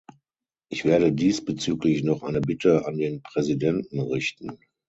[0.71, 4.57] Ich werde diesbezüglich noch eine Bitte an den Präsidenten richten.